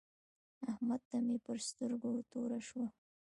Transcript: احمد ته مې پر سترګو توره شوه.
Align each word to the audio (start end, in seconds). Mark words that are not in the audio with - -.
احمد 0.69 1.01
ته 1.09 1.17
مې 1.25 1.37
پر 1.45 1.57
سترګو 1.69 2.09
توره 2.31 2.59
شوه. 2.67 2.87